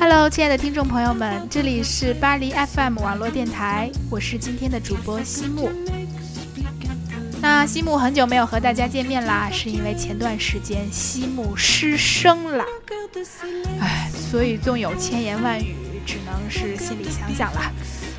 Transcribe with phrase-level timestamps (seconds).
[0.00, 5.70] Hello，亲爱的听众朋友们，这里是巴黎 FM 网络电台，我是今天的主播西木。
[7.42, 12.64] 那西木很久没有和大家见面啦，是因为前段时间西木失声了，
[13.78, 17.70] 唉，所以纵有千言万语，只能是心里想想啦。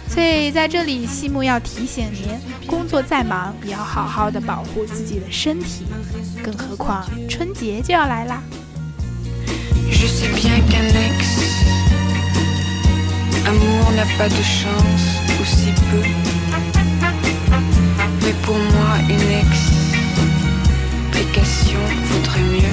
[0.08, 5.86] 所以在这里，西木要提醒您，工作再忙，也要好好的保护自己的身体，
[6.44, 8.44] 更何况春节就要来啦。
[9.92, 11.51] Je sais bien qu'un ex
[13.48, 16.04] amour n'a pas de chance, ou si peu.
[18.22, 19.32] Mais pour moi, une
[21.12, 22.70] explication vaudrait mieux.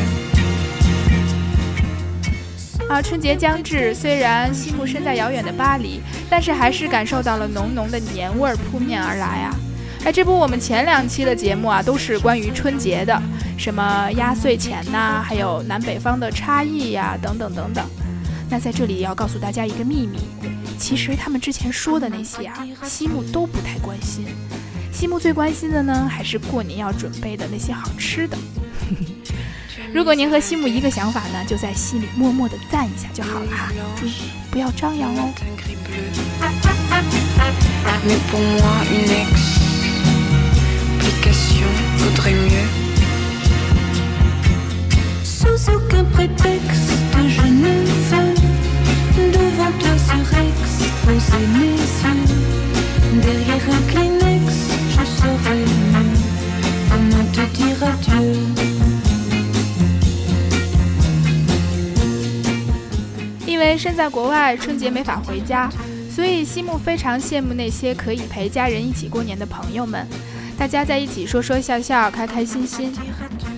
[2.88, 9.54] 啊，春节将至，虽然西木身在遥远的巴黎，但是还是感受到了浓浓的年味儿扑面而来啊！
[10.04, 13.20] 哎，这不，我们前两期的节目啊，都是关于春节的，
[13.58, 17.84] 什么压岁钱呐、还有南北方的差异呀、等等等等。
[18.48, 20.20] 那在这里要告诉大家一个秘密，
[20.78, 24.24] 其实他们之前说的那些啊，西木都不太关心。
[24.92, 28.38] 西木最关心的呢，还是过年要准备的那些好吃的。
[29.92, 34.12] 如果您和西木一个想法呢，就在心里默默的赞一下就好了哈，注意
[34.50, 35.32] 不要张扬哦。
[63.46, 65.68] 因为身在国外，春节没法回家，
[66.10, 70.06] 所以西木非常羡慕那些可以陪家人一起过年的朋友们。
[70.56, 72.92] 大家在一起说说笑笑，开开心心。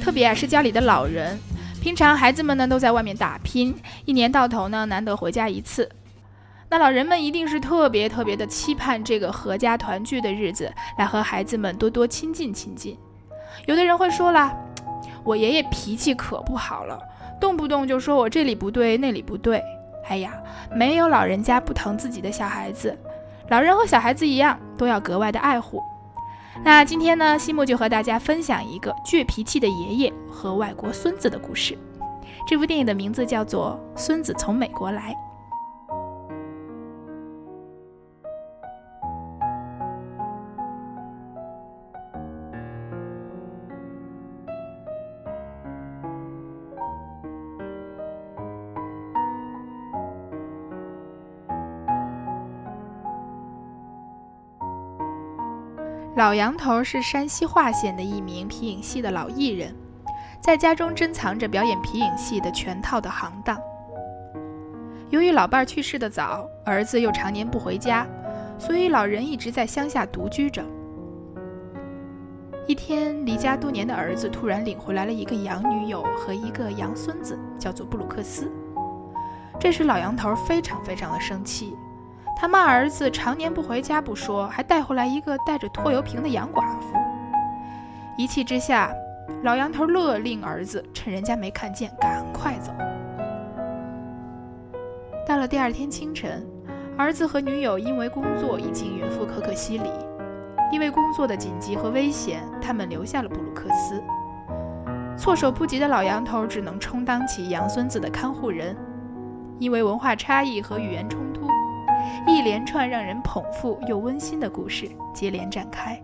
[0.02, 1.38] 特别啊是家里的老人，
[1.80, 3.74] 平常孩子们呢都在外面打拼，
[4.04, 5.88] 一年到头呢难得回家一次。
[6.70, 12.96] 那老人们一定是特别特别的期盼这个合家团聚的日子，来和孩子们多多亲近亲近。
[13.66, 14.56] 有的人会说啦，
[15.24, 16.96] 我爷爷脾气可不好了，
[17.40, 19.60] 动不动就说我这里不对那里不对。
[20.08, 20.32] 哎呀，
[20.72, 22.96] 没有老人家不疼自己的小孩子，
[23.48, 25.82] 老人和小孩子一样，都要格外的爱护。
[26.62, 31.76] 那今天呢，西木就和大家分享一个倔脾气的爷爷和外国孙子的故事。
[32.46, 35.12] 这部电影的名字叫做《孙子从美国来》。
[56.20, 59.74] 老杨头是山西华县的一名皮影戏的老艺人，
[60.38, 63.58] 在家中珍藏着表演皮影戏的全套的行当。
[65.08, 68.06] 由于老伴儿去世的早，儿子又常年不回家，
[68.58, 70.62] 所以老人一直在乡下独居着。
[72.66, 78.52] 一天，离家多年的儿子突然领回来了一个洋女友和一个洋孙子，叫做布鲁克斯。
[79.58, 81.74] 这时，老杨头非常非常的生气。
[82.40, 86.94] 他骂儿子常年不回家不说，还带回来一个带着拖油瓶的洋寡妇。
[88.16, 88.90] 一气之下，
[89.42, 92.72] 老杨头勒令儿子趁人家没看见赶快走。
[95.28, 96.42] 到了第二天清晨，
[96.96, 99.90] 儿子和女友因为工作已经远赴可可西里，
[100.72, 104.02] 因为工作的紧急和危险，他们留下了布鲁克斯。
[105.14, 108.74] 措手不及的老杨头只能充当起洋孙子的看护人，
[109.58, 111.49] 因为文化差异和语言冲突。
[112.26, 116.00] 一连串让人捧腹又温馨的故事接连展开。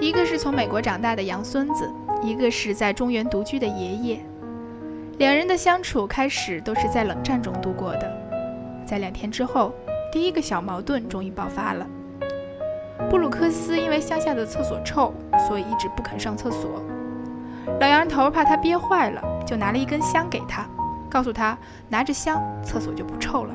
[0.00, 1.92] 一个是从美国长大的洋孙子，
[2.22, 4.27] 一个是在中原独居的爷爷。
[5.18, 8.08] 两人的相处开始都是在冷战中度过的。
[8.86, 9.74] 在两天之后，
[10.12, 11.84] 第一个小矛盾终于爆发了。
[13.10, 15.12] 布鲁克斯因为乡下的厕所臭，
[15.48, 16.80] 所以一直不肯上厕所。
[17.80, 20.64] 老杨头怕他憋坏了，就拿了一根香给他，
[21.10, 23.52] 告诉他拿着香，厕所就不臭了。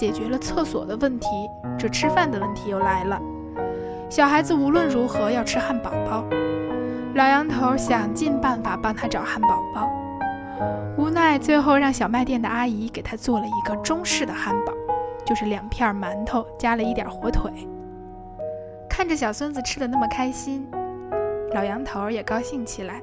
[0.00, 1.26] 解决了厕所的问题，
[1.78, 3.20] 这吃饭的问题又来了。
[4.08, 6.24] 小孩子无论如何要吃汉堡包，
[7.16, 9.90] 老杨头想尽办法帮他找汉堡包，
[10.96, 14.72] 无奈最后让小卖店的阿姨给他做了一个中式的汉堡，
[15.26, 17.52] 就是两片馒头加了一点火腿。
[18.88, 20.66] 看着小孙子吃的那么开心，
[21.52, 23.02] 老杨头也高兴起来，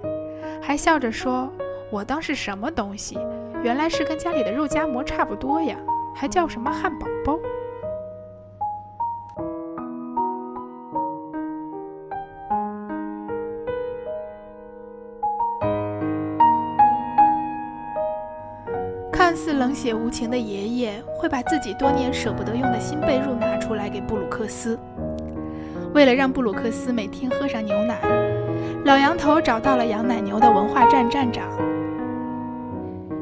[0.59, 1.47] 还笑着说
[1.93, 3.19] ：“我当是什么东西，
[3.63, 5.77] 原来是跟家里的肉夹馍差不多呀。”
[6.19, 7.37] 还叫什么汉堡包？
[19.11, 24.79] 看似冷血无情的爷爷，会把自己多年舍不得用的新被褥拿出来给布鲁克斯。
[25.93, 27.99] 为了让布鲁克斯每天喝上牛奶，
[28.85, 31.66] 老杨头找到了养奶牛的文化站站长。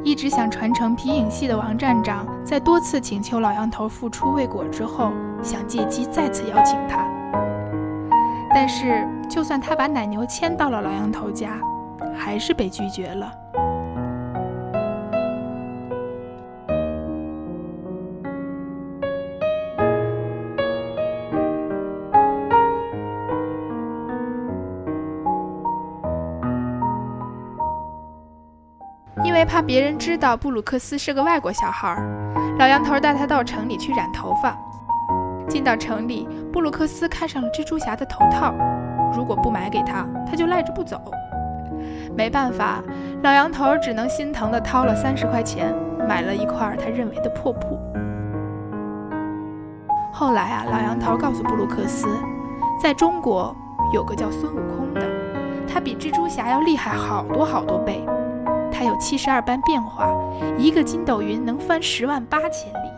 [0.06, 5.12] 一直想传承皮影戏的王站长，在多次请求老杨头复出未果之后，
[5.42, 7.04] 想借机再次邀请他。
[8.54, 11.58] 但是，就算他把奶牛牵到了老杨头家，
[12.16, 13.34] 还是被拒绝了。
[29.46, 31.98] 怕别人知道布鲁克斯是个外国小孩，
[32.60, 34.58] 老杨头带他到城里去染头发。
[35.48, 38.54] 进到城里，布鲁克斯看上了蜘蛛侠的头套，
[39.16, 41.00] 如果不买给他，他就赖着不走。
[42.18, 42.82] 没办法，
[43.22, 45.74] 老杨头只能心疼地掏了三十块钱，
[46.08, 47.80] 买了一块他认为的破布。
[50.12, 52.08] 后来啊，老杨头告诉布鲁克斯，
[52.82, 53.56] 在中国
[53.94, 55.02] 有个叫孙悟空的，
[55.68, 58.04] 他比蜘蛛侠要厉害好多好多倍。
[58.78, 60.10] 他有七十二般变化，
[60.58, 62.90] 一个筋斗云能翻十万八千里。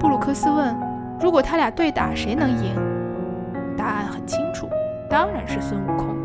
[0.00, 0.74] 布鲁克斯问
[1.20, 2.74] ：“如果他俩对打，谁能赢？”
[3.76, 4.66] 答案很清楚，
[5.10, 6.17] 当然是孙悟空。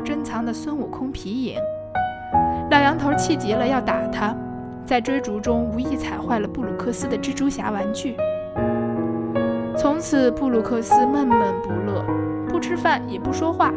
[0.00, 1.58] 珍藏的孙悟空皮影，
[2.70, 4.34] 老杨头气急了，要打他，
[4.84, 8.16] 在追逐中无意踩坏了布鲁克斯的蜘蛛侠玩具。
[9.76, 12.04] 从此，布鲁克斯闷闷不乐，
[12.48, 13.72] 不吃饭也不说话。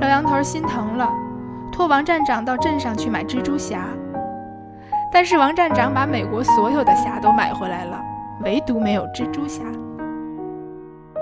[0.00, 1.10] 老杨头心疼了，
[1.72, 3.86] 托王站长到镇上去买蜘蛛侠，
[5.12, 8.00] 但是王站长把美国所有的侠都买回来了，
[8.44, 9.62] 唯独没有蜘蛛侠。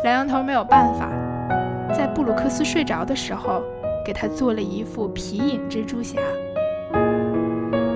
[0.04, 1.08] 老杨头没有办法。
[1.96, 3.62] 在布鲁克斯睡着的时候，
[4.04, 6.18] 给他做了一副皮影蜘蛛侠。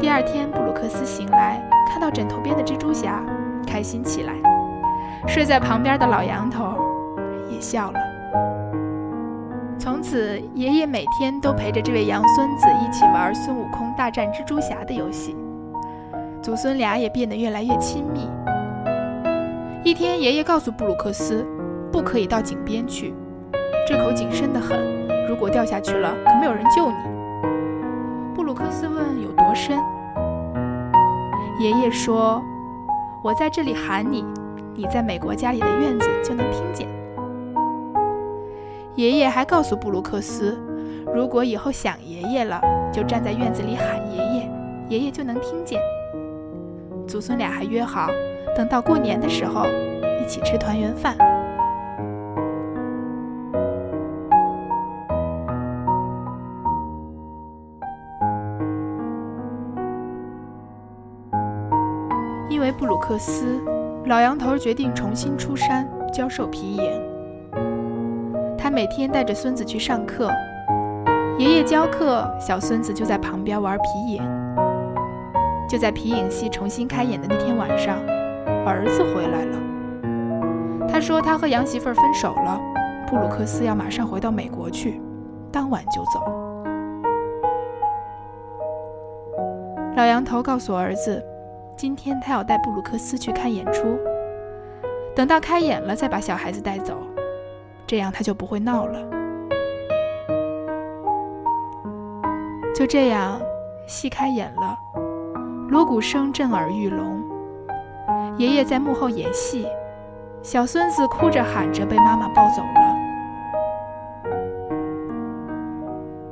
[0.00, 3.20] 第二天，布鲁克斯醒来，看到枕头边的蜘蛛侠，
[3.66, 4.32] 开心起来。
[5.26, 6.76] 睡在旁边的老杨头
[7.50, 7.98] 也笑了。
[9.80, 15.36] 从此，爷爷每天都陪着这位洋孙子一起玩孙悟空大战蜘蛛侠的游戏，
[16.40, 18.28] 祖孙俩也变得越来越亲密。
[19.82, 21.44] 一天，爷爷告诉布鲁克斯，
[21.90, 23.12] 不可以到井边去。
[23.88, 24.78] 这口井深得很，
[25.26, 26.96] 如果掉下去了，可没有人救你。
[28.34, 29.78] 布鲁克斯问：“有多深？”
[31.58, 32.42] 爷爷说
[33.24, 34.26] ：“我在这里喊你，
[34.74, 36.86] 你在美国家里的院子就能听见。”
[38.94, 40.58] 爷爷还告诉布鲁克斯
[41.14, 42.60] ：“如果以后想爷爷了，
[42.92, 44.50] 就站在院子里喊爷爷，
[44.90, 45.80] 爷爷就能听见。”
[47.08, 48.08] 祖孙俩还约好，
[48.54, 49.64] 等到过年的时候
[50.22, 51.16] 一起吃团圆饭。
[62.78, 63.60] 布鲁克斯，
[64.06, 67.02] 老杨头决定重新出山教授皮影。
[68.56, 70.30] 他每天带着孙子去上课，
[71.38, 74.22] 爷爷教课，小孙子就在旁边玩皮影。
[75.68, 77.98] 就在皮影戏重新开演的那天晚上，
[78.64, 80.88] 儿子回来了。
[80.88, 82.60] 他说他和杨媳妇分手了，
[83.08, 85.02] 布鲁克斯要马上回到美国去，
[85.50, 86.20] 当晚就走。
[89.96, 91.20] 老杨头告诉儿子，
[91.78, 93.96] 今天他要带布鲁克斯去看演出，
[95.14, 96.98] 等到开演了再把小孩子带走，
[97.86, 98.98] 这样他就不会闹了。
[102.74, 103.40] 就这样，
[103.86, 104.76] 戏开演了，
[105.68, 107.22] 锣鼓声震耳欲聋。
[108.38, 109.64] 爷爷在幕后演戏，
[110.42, 112.96] 小孙子哭着喊着被妈妈抱走了。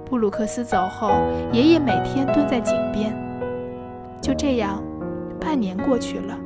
[0.05, 1.13] 布鲁克斯走后，
[1.53, 3.17] 爷爷每天蹲在井边。
[4.21, 4.83] 就这样，
[5.47, 6.37] 半年过去了，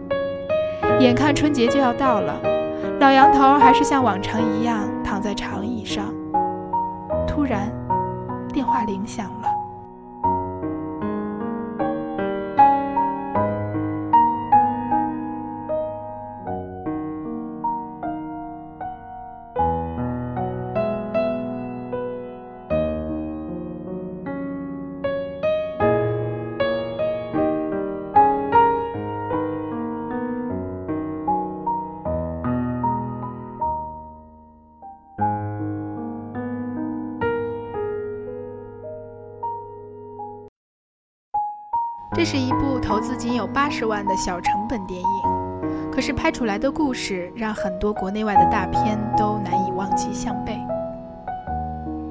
[1.00, 2.38] 眼看春节就要到了，
[3.00, 6.12] 老杨头还是像往常一样躺在长椅上。
[7.26, 7.72] 突然，
[8.52, 9.39] 电话铃响了。
[42.20, 50.60] 这是一部投资仅有八十万的小成本电影，可是拍出来的故事让很多国内外的大片都难以望其项背。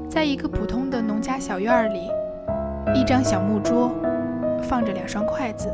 [0.09, 2.09] 在一个普通的农家小院里，
[2.95, 3.91] 一张小木桌，
[4.63, 5.71] 放着两双筷子，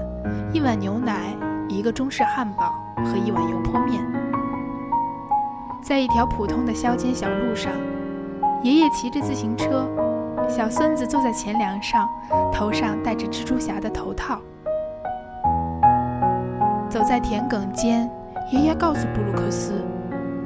[0.52, 1.34] 一碗牛奶，
[1.70, 2.76] 一个中式汉堡
[3.06, 4.06] 和一碗油泼面。
[5.82, 7.72] 在一条普通的乡间小路上，
[8.64, 9.88] 爷爷骑着自行车。
[10.48, 12.08] 小孙子坐在前梁上，
[12.52, 14.40] 头上戴着蜘蛛侠的头套。
[16.90, 18.10] 走在田埂间，
[18.52, 19.84] 爷爷告诉布鲁克斯：“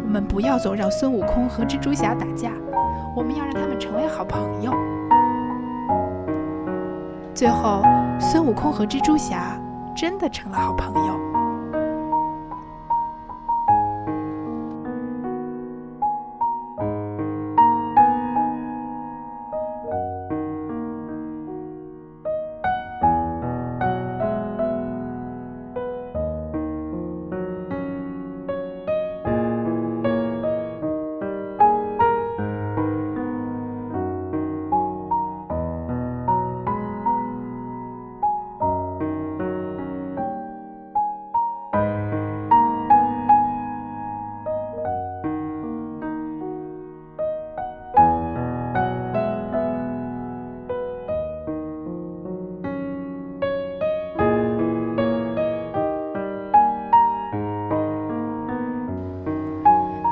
[0.03, 2.49] 我们不要总让孙悟空和蜘蛛侠打架，
[3.15, 4.73] 我们要让他们成为好朋友。”
[7.35, 7.83] 最后，
[8.19, 9.59] 孙悟空和蜘蛛侠
[9.95, 11.28] 真的成了好朋友。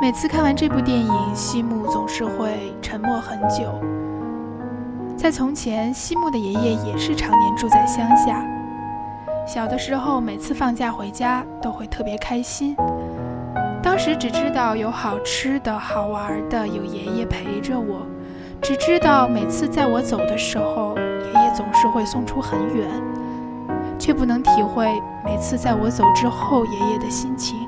[0.08, 3.78] 每次看完这部电影，西木总是会沉默很久。
[5.18, 8.42] 在从前，西木的爷爷也是常年住在乡下。
[9.46, 12.74] 小的时候，每次放假回家都会特别开心。
[13.84, 18.08] 当时只知道有好吃的、好玩的，有爷爷陪着我。
[18.62, 22.88] 只知道每次在我走的时候，爷爷总是会送出很远，
[24.00, 24.88] 却不能体会
[25.26, 27.68] 每次在我走之后爷爷的心情。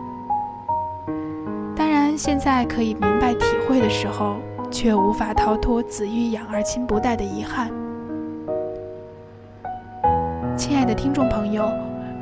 [2.19, 4.35] 现在可以明白体会的时候，
[4.69, 7.71] 却无法逃脱子欲养而亲不待的遗憾。
[10.57, 11.71] 亲爱的听众朋友，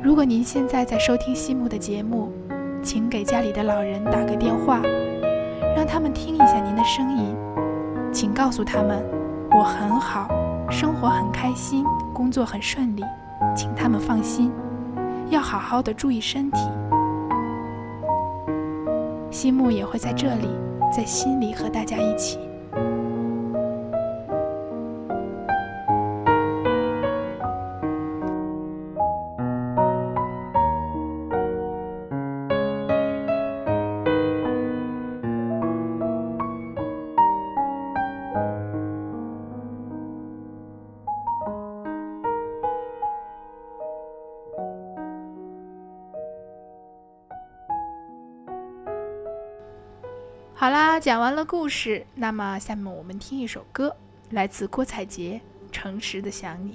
[0.00, 2.30] 如果您现在在收听西木的节目，
[2.80, 4.80] 请给家里的老人打个电话，
[5.74, 7.36] 让他们听一下您的声音。
[8.12, 9.04] 请告诉他们，
[9.50, 10.28] 我很好，
[10.70, 13.02] 生活很开心，工作很顺利，
[13.52, 14.52] 请他们放心，
[15.28, 16.60] 要好好的注意身体。
[19.30, 20.48] 西木也会在这里，
[20.96, 22.38] 在心里和大家一起。
[51.00, 53.94] 讲完了故事，那么下面我们听一首歌，
[54.30, 55.40] 来自郭采洁，
[55.72, 56.72] 《诚实的想你》。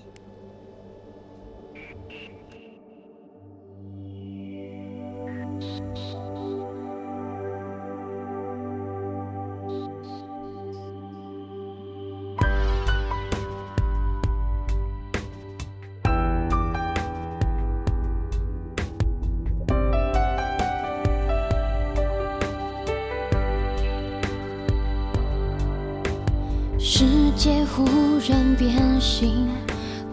[27.76, 27.84] 忽
[28.30, 29.48] 然变心，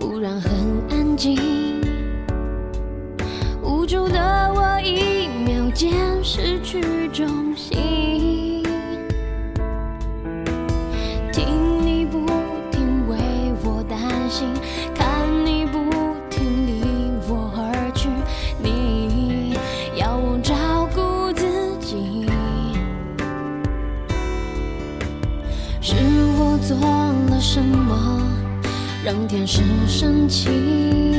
[0.00, 0.50] 忽然很
[0.88, 1.69] 安静。
[29.12, 31.09] 让天使生气？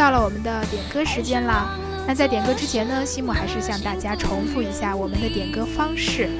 [0.00, 1.76] 到了我们的点歌时间啦。
[2.06, 6.30] 那在点歌之前呢，西木还是向大家重复一下我们的点歌方式。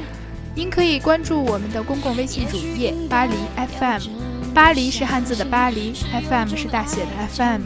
[0.55, 3.35] 您可以关注我们的公共微信主页“巴黎
[3.79, 4.01] FM”，
[4.55, 7.61] 巴黎是汉字的巴黎，FM 是大写的 FM。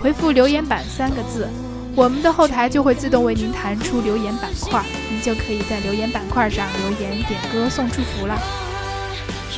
[0.00, 1.50] 回复“留言板”三个字，
[1.94, 8.40] 我们的后台就会自动为您弹出留言板块，您就可以在留言板块上留言点歌送祝福了。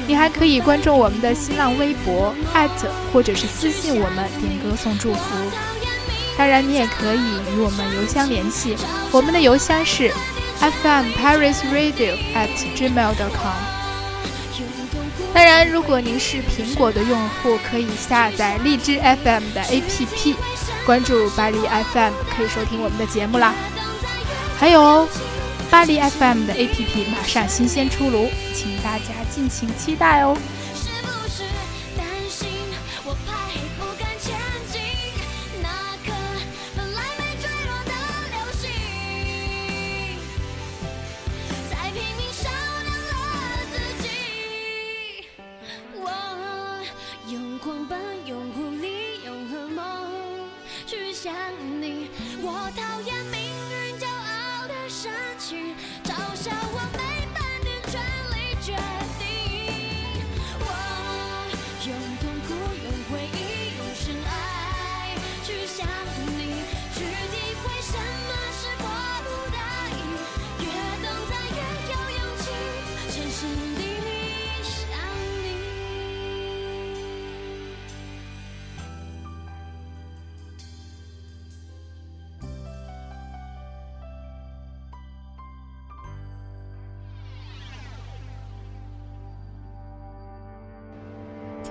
[0.07, 2.33] 你还可以关注我们的新浪微博
[3.12, 5.21] 或者是私信我们点歌送祝福。
[6.38, 7.21] 当然，你也可以
[7.55, 8.77] 与我们邮箱联系，
[9.11, 10.12] 我们的邮箱是
[10.61, 13.57] fmparisradio@gmail.com。
[15.33, 20.37] 当然，如果您是苹果的用户，可以下载荔枝 FM 的 APP，
[20.85, 23.55] 关注巴黎 FM，可以收听我们的节目啦。
[24.59, 25.09] 还有哦，
[25.70, 30.37] 巴黎 FM 的 APP 马上新鲜出炉，请大家尽情期待哦。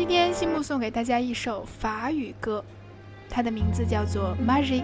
[0.08, 2.64] 今天西木送给大家一首法语歌，
[3.28, 4.84] 它的名字叫做《Magic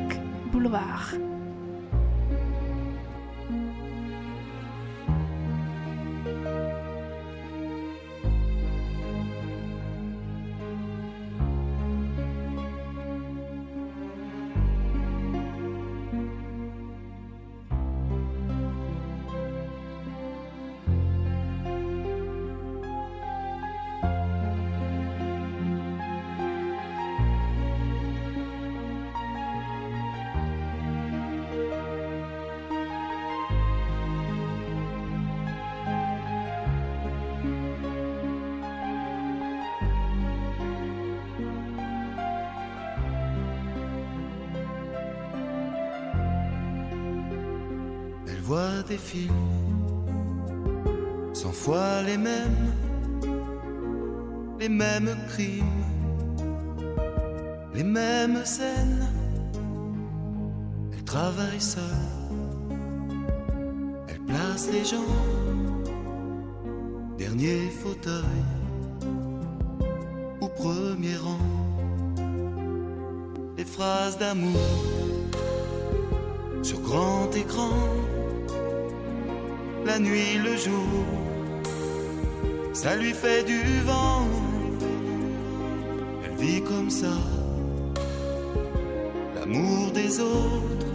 [0.52, 1.14] Boulevard》。
[48.88, 49.34] Des films,
[51.34, 52.74] cent fois les mêmes,
[54.60, 55.86] les mêmes crimes,
[57.74, 59.08] les mêmes scènes.
[60.94, 61.84] Elle travaille seule,
[64.08, 65.16] elle place les gens,
[67.18, 68.46] dernier fauteuil,
[70.42, 71.38] ou premier rang.
[73.58, 74.60] Les phrases d'amour
[76.64, 77.74] sur grand écran,
[79.86, 81.06] la nuit, le jour,
[82.74, 84.28] ça lui fait du vent.
[86.24, 87.16] Elle vit comme ça,
[89.36, 90.88] l'amour des autres,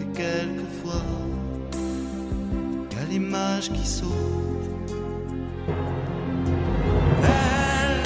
[0.00, 1.06] et quelquefois,
[2.92, 4.10] y a l'image qui saute.
[7.22, 8.02] Elle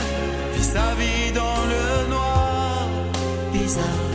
[0.54, 2.88] vit sa vie dans le noir,
[3.52, 4.09] bizarre.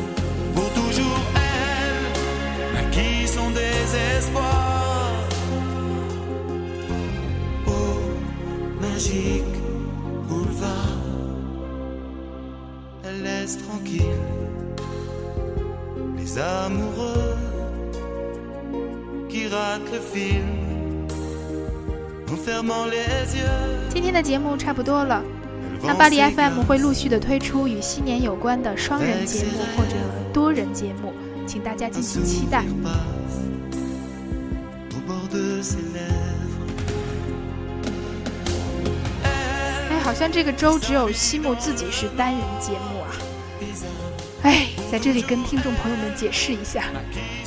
[9.15, 9.43] Magique
[10.27, 10.97] boulevard,
[13.03, 14.03] elle laisse tranquille
[16.17, 17.35] les amoureux
[19.29, 20.43] qui ratent le film
[22.31, 23.89] en fermant les yeux.
[23.89, 25.23] 今天的节目差不多了。
[25.81, 29.95] 那巴黎 FM 会陆续的推出与新年有关的双人节目或者
[30.33, 31.13] 多人节目，
[31.45, 32.63] 请大家敬请期待。
[40.17, 43.11] 像这个周只有西木自己是单人节目啊。
[44.43, 46.85] 哎，在这里跟听众朋友们解释一下，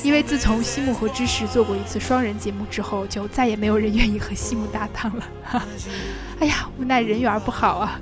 [0.02, 5.24] 因为自从西木和芝士做过一次双人节目之后，就再也没有人愿意和西木搭档了。
[5.44, 5.64] 哈，
[6.40, 7.98] 哎呀，无奈人缘不好啊。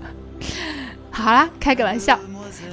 [1.12, 2.18] 好啦，开个玩笑。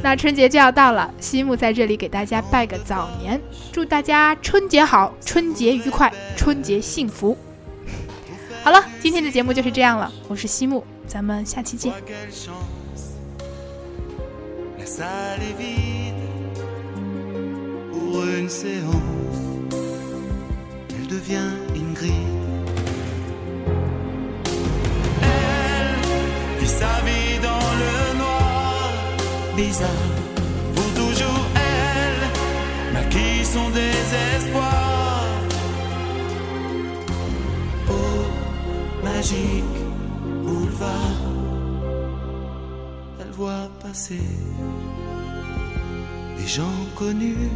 [0.02, 3.40] 那春节就要到了，西木在这里给大家拜个早年，
[3.72, 7.38] 祝大家春节好，春节愉快，春节幸福。
[8.64, 11.91] 好了，今天的节目就是这样了，我是西木，咱们下期见。
[11.91, 13.17] Vois quelle chance
[14.79, 16.15] La salle est vide
[17.93, 19.39] Pour une séance
[20.91, 22.13] Elle devient Ingrid
[25.23, 28.93] Elle vit sa vie dans le noir
[29.57, 29.89] Bizarre
[30.75, 35.25] Pour toujours elle Naquit son désespoir
[37.91, 39.82] Oh, magique
[43.20, 44.28] elle voit passer
[46.38, 47.50] des gens connus,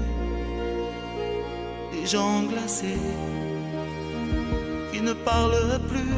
[1.92, 3.04] des gens glacés
[4.92, 6.16] qui ne parlent plus.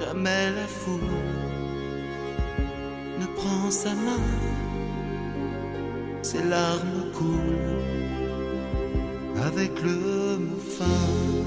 [0.00, 1.18] Jamais la foule
[3.20, 4.26] ne prend sa main,
[6.22, 7.82] ses larmes coulent
[9.46, 11.41] avec le mot fin.